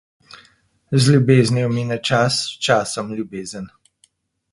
Z 0.91 1.03
ljubeznijo 1.15 1.69
mine 1.75 1.97
čas, 2.09 2.39
s 2.53 2.57
časom 2.69 3.13
ljubezen. 3.19 3.69